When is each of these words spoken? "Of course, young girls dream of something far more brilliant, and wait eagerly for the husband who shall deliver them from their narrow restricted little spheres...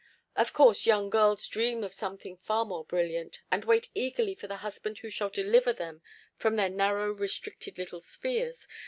"Of 0.35 0.51
course, 0.51 0.87
young 0.87 1.11
girls 1.11 1.47
dream 1.47 1.83
of 1.83 1.93
something 1.93 2.35
far 2.35 2.65
more 2.65 2.83
brilliant, 2.83 3.39
and 3.51 3.63
wait 3.63 3.91
eagerly 3.93 4.33
for 4.33 4.47
the 4.47 4.55
husband 4.55 4.97
who 4.97 5.11
shall 5.11 5.29
deliver 5.29 5.73
them 5.73 6.01
from 6.37 6.55
their 6.55 6.69
narrow 6.69 7.11
restricted 7.11 7.77
little 7.77 8.01
spheres... 8.01 8.67